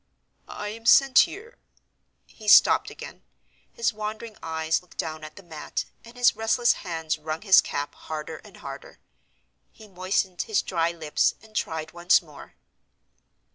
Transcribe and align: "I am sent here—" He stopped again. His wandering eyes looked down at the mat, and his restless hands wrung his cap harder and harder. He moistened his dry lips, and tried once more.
"I 0.47 0.69
am 0.69 0.87
sent 0.87 1.15
here—" 1.29 1.59
He 2.25 2.47
stopped 2.47 2.89
again. 2.89 3.21
His 3.71 3.93
wandering 3.93 4.35
eyes 4.41 4.81
looked 4.81 4.97
down 4.97 5.23
at 5.23 5.35
the 5.35 5.43
mat, 5.43 5.85
and 6.03 6.17
his 6.17 6.35
restless 6.35 6.73
hands 6.73 7.19
wrung 7.19 7.43
his 7.43 7.61
cap 7.61 7.93
harder 7.93 8.37
and 8.37 8.57
harder. 8.57 8.97
He 9.71 9.87
moistened 9.87 10.41
his 10.41 10.63
dry 10.63 10.89
lips, 10.91 11.35
and 11.43 11.55
tried 11.55 11.91
once 11.91 12.19
more. 12.19 12.55